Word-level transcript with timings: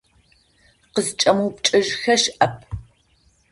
Къызкӏэмыупчӏэжьыхэ 0.93 2.15
щыӏэп. 2.21 2.55